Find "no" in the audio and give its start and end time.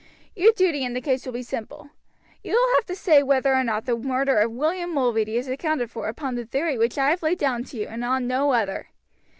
8.25-8.51